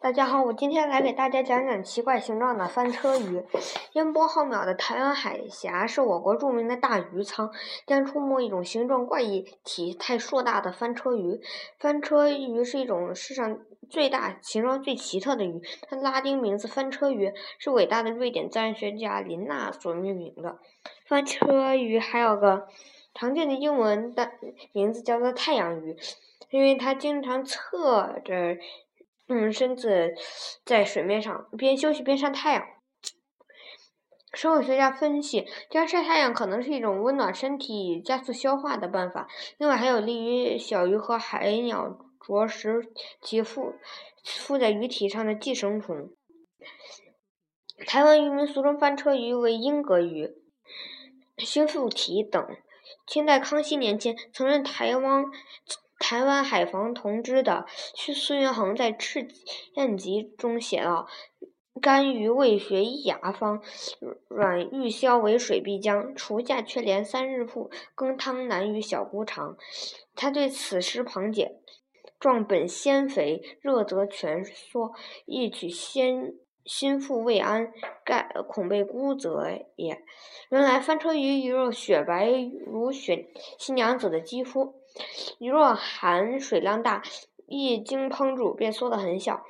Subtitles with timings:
[0.00, 3.42] 大家好，我今天来给大家讲讲奇怪形状的翻车鱼。
[3.94, 7.50] 烟波浩渺的台湾海峡是我国著名的大鱼仓，
[7.84, 11.40] 将出没一种形状怪异、体态硕大的翻车鱼。
[11.80, 13.58] 翻车鱼是一种世上
[13.90, 20.60] 最大、形状最奇特的鱼，它拉丁名字翻车鱼是伟大的瑞典自然学家林纳所命名的。
[21.06, 22.68] 翻车鱼还有个
[23.14, 24.30] 常见的英文的
[24.72, 25.96] 名字叫做太阳鱼，
[26.50, 28.56] 因为它经常侧着。
[29.28, 30.14] 嗯，身子
[30.64, 32.66] 在水面上边休息边晒太阳。
[34.32, 39.26] 生物学家分析，这样晒太阳可能是一种温暖身体、加速消化的办法。
[39.56, 43.74] 另外，还有利于小鱼和海鸟啄食其附
[44.24, 46.10] 附在鱼体上的寄生虫。
[47.86, 50.34] 台湾渔民俗称翻车鱼为英格鱼、
[51.38, 52.56] 新腹体等。
[53.06, 55.24] 清代康熙年间，曾任台湾。
[55.98, 59.28] 台湾海防同知的孙元衡在《赤
[59.74, 61.08] 焰集》中写道
[61.82, 63.60] ：“干鱼未学一牙方，
[64.28, 66.14] 软欲消为水必僵。
[66.14, 69.56] 除下却连三日复，羹汤难与小姑尝。”
[70.14, 71.56] 他对此诗旁解
[72.18, 74.92] ：“状本鲜肥，热则蜷缩，
[75.26, 77.72] 一取鲜心腹未安，
[78.04, 80.02] 盖恐被孤责也。”
[80.50, 82.30] 原来翻车鱼鱼肉雪白
[82.66, 84.74] 如雪新娘子的肌肤。
[85.38, 87.02] 鱼若含水量大，
[87.46, 89.44] 一经烹煮便缩得很小。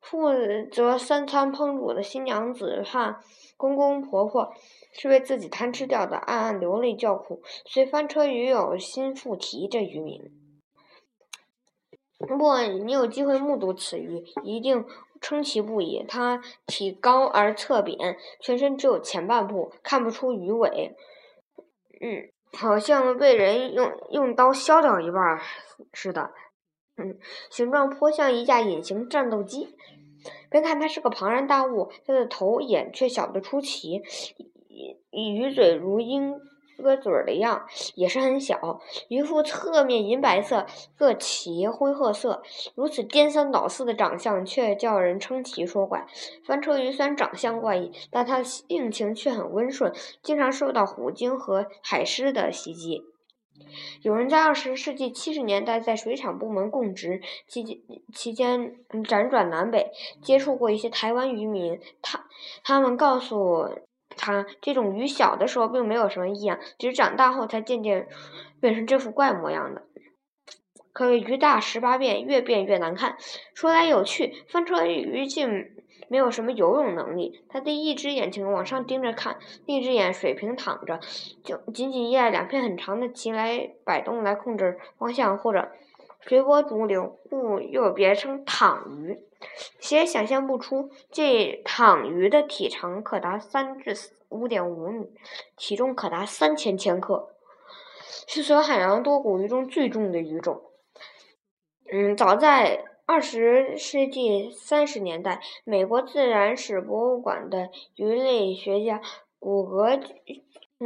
[0.00, 0.28] 负
[0.70, 3.16] 责三餐烹煮的新娘子和
[3.56, 4.52] 公公婆婆
[4.92, 7.42] 是被自己贪吃掉的，暗暗流泪叫苦。
[7.64, 10.30] 所以翻车鱼有“心腹提”这鱼名。
[12.18, 14.84] 如果你有机会目睹此鱼，一定
[15.22, 16.04] 称奇不已。
[16.06, 20.94] 它体高而侧扁，全身只有前半部，看不出鱼尾。
[22.02, 22.30] 嗯。
[22.56, 25.38] 好像被人用用刀削掉一半
[25.92, 26.30] 似的，
[26.96, 27.18] 嗯，
[27.50, 29.76] 形状颇像一架隐形战斗机。
[30.50, 34.00] 别看它是个庞然大物，它的头眼却小得出奇，
[35.10, 36.34] 鱼嘴如鹰。
[36.84, 42.42] 鸽嘴儿的样也是很小，鱼腹侧面银白色，各鳍灰褐色，
[42.74, 46.06] 如此颠三倒四的长相，却叫人称奇说怪。
[46.44, 49.92] 翻车鱼虽然长相怪异，但它性情却很温顺，
[50.22, 53.02] 经常受到虎鲸和海狮的袭击。
[54.02, 57.78] 有人在二十世纪七十年代在水产部门供职期间，
[58.12, 59.90] 期间辗转南北，
[60.20, 62.26] 接触过一些台湾渔民，他
[62.62, 63.70] 他们告诉。
[64.24, 68.08] 它这种鱼小的时候并没有什么异样，只是长大后才渐渐
[68.58, 69.82] 变成这副怪模样的。
[70.94, 73.18] 可谓鱼大十八变，越变越难看。
[73.52, 75.66] 说来有趣，翻车鱼竟
[76.08, 79.36] 没有什么游泳能力，它的一只眼睛往上盯着看，
[79.66, 81.00] 另一只眼水平躺着，
[81.44, 85.68] 就仅仅依赖两片很长的鳍来摆动来控制方向或者。
[86.26, 89.18] 随波逐流，故又别称躺鱼。
[89.80, 93.96] 谁也想象不出，这躺鱼的体长可达三至
[94.28, 95.10] 五点五米，
[95.56, 97.30] 体重可达三千千克，
[98.26, 100.62] 是所有海洋多骨鱼中最重的鱼种。
[101.92, 109.00] 嗯，早在二十世纪三十年代，美国自然史博物馆的鱼类学家
[109.38, 110.00] 古格。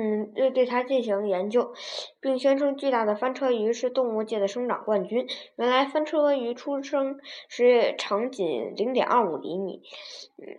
[0.00, 1.74] 嗯，对对它进行研究，
[2.20, 5.26] 并宣称巨大的翻车鱼是动物界的生长冠军。
[5.56, 9.82] 原来翻车鱼出生时长仅零点二五厘米，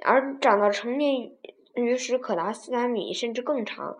[0.03, 1.31] 而长到成年
[1.73, 3.95] 鱼时可达三米甚至更长，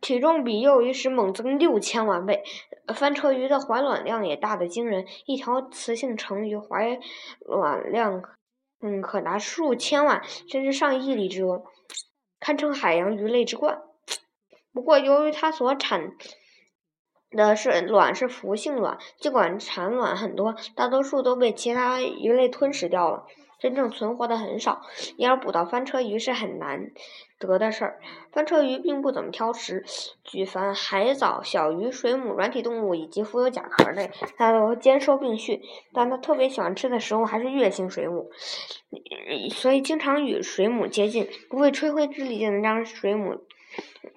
[0.00, 2.44] 体重比幼鱼时猛增六千万倍。
[2.94, 7.00] 翻车鱼的怀卵量也大得惊人，一条雌性成鱼怀
[7.40, 8.22] 卵量
[8.80, 11.64] 嗯可达数千万甚至上亿粒之多，
[12.38, 13.82] 堪称海洋鱼类之冠。
[14.74, 16.10] 不过，由于它所产
[17.30, 23.26] 的是卵是浮性卵，尽管产卵很多，大多数都被其他鱼类吞食掉了，
[23.64, 24.82] 真正存活的很少。
[25.16, 26.90] 因而捕到翻车鱼是很难
[27.38, 27.98] 得的事儿。
[28.30, 29.82] 翻车鱼并不怎么挑食，
[30.22, 35.62] 举凡海藻、小鱼、水母、软体动物以及浮游甲壳类，它都兼收并蓄。
[35.94, 38.30] 但它特别喜欢吃的食物还是月形水母，
[39.50, 43.40] 所以经常与水母接近，不费吹灰之力就能将水母。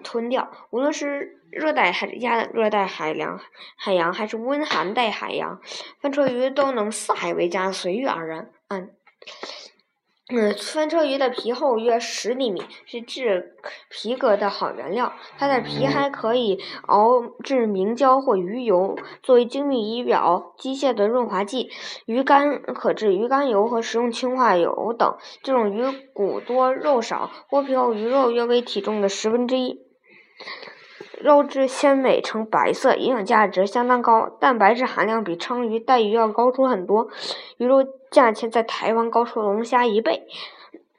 [0.04, 3.40] 吞掉，无论是热带海亚热带海洋
[3.76, 5.60] 海洋，还是温寒带海洋，
[6.00, 8.52] 翻车鱼都能四海为家，随遇而安。
[8.68, 8.92] 嗯，
[10.30, 13.56] 嗯，翻车鱼的皮厚约十厘米，是制
[13.90, 15.14] 皮革的好原料。
[15.38, 21.70] 它的皮还可以熬制明胶或鱼油，作为精密仪表机械的润滑剂。
[22.06, 25.16] 鱼肝可制鱼肝油和食用氢化油等。
[25.44, 29.80] 这种鱼骨多肉少，剥皮后鱼肉约为体重的十分之一。
[31.20, 37.08] 肉质鲜美，呈白色，营养价值相当高，蛋白质含量比鲳鱼、带鱼要高出很多。
[37.58, 40.28] 鱼肉价钱在台湾高出龙虾一倍。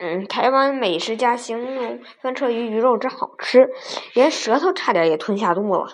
[0.00, 3.70] 嗯，台湾美食家形容翻车鱼鱼肉之好吃，
[4.14, 5.88] 连舌头差点也吞下肚了。